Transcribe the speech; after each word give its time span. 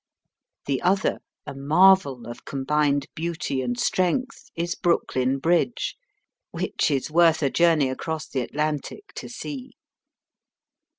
The 0.65 0.81
other, 0.81 1.19
a 1.45 1.53
marvel 1.53 2.25
of 2.25 2.43
combined 2.43 3.05
beauty 3.13 3.61
and 3.61 3.79
strength, 3.79 4.49
is 4.55 4.73
Brooklyn 4.73 5.37
Bridge, 5.37 5.95
which 6.49 6.89
is 6.89 7.11
worth 7.11 7.43
a 7.43 7.51
journey 7.51 7.85
a<5ross 7.87 8.27
the 8.31 8.41
Atlantic 8.41 9.13
to 9.13 9.29
see. 9.29 9.73